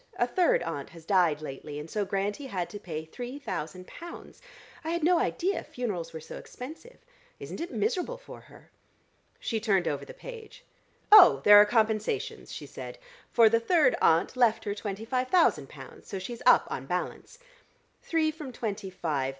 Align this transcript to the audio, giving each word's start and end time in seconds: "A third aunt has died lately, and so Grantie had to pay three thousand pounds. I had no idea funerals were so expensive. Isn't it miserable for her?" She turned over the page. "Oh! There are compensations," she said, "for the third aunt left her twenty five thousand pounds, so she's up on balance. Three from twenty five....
"A 0.17 0.25
third 0.25 0.63
aunt 0.63 0.89
has 0.89 1.05
died 1.05 1.43
lately, 1.43 1.77
and 1.77 1.87
so 1.87 2.03
Grantie 2.07 2.47
had 2.47 2.71
to 2.71 2.79
pay 2.79 3.05
three 3.05 3.37
thousand 3.37 3.85
pounds. 3.85 4.41
I 4.83 4.89
had 4.89 5.03
no 5.03 5.19
idea 5.19 5.63
funerals 5.63 6.11
were 6.11 6.19
so 6.19 6.37
expensive. 6.37 6.97
Isn't 7.39 7.61
it 7.61 7.69
miserable 7.71 8.17
for 8.17 8.39
her?" 8.41 8.71
She 9.39 9.59
turned 9.59 9.87
over 9.87 10.03
the 10.03 10.15
page. 10.15 10.65
"Oh! 11.11 11.41
There 11.45 11.61
are 11.61 11.67
compensations," 11.67 12.51
she 12.51 12.65
said, 12.65 12.97
"for 13.29 13.47
the 13.47 13.59
third 13.59 13.95
aunt 14.01 14.35
left 14.35 14.63
her 14.63 14.73
twenty 14.73 15.05
five 15.05 15.27
thousand 15.27 15.69
pounds, 15.69 16.07
so 16.07 16.17
she's 16.17 16.41
up 16.47 16.65
on 16.71 16.87
balance. 16.87 17.37
Three 18.01 18.31
from 18.31 18.51
twenty 18.51 18.89
five.... 18.89 19.29